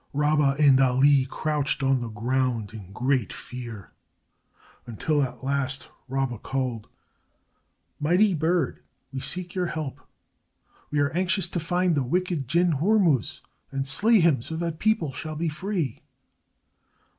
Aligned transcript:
Rabba 0.13 0.55
and 0.59 0.79
Ali 0.79 1.25
crouched 1.25 1.83
on 1.83 2.01
the 2.01 2.09
ground 2.09 2.73
in 2.73 2.91
great 2.91 3.31
fear, 3.31 3.91
until 4.87 5.21
at 5.21 5.43
last 5.43 5.89
Rabba 6.07 6.39
called: 6.39 6.87
"Mighty 7.99 8.33
bird, 8.33 8.81
we 9.13 9.19
seek 9.19 9.53
your 9.53 9.67
help. 9.67 10.01
We 10.89 10.97
are 10.97 11.11
anxious 11.11 11.47
to 11.49 11.59
find 11.59 11.93
the 11.93 12.01
wicked 12.01 12.47
jinn, 12.47 12.77
Hormuz, 12.79 13.41
and 13.69 13.87
slay 13.87 14.19
him 14.19 14.41
so 14.41 14.55
that 14.55 14.79
people 14.79 15.13
shall 15.13 15.35
be 15.35 15.49
free." 15.49 16.01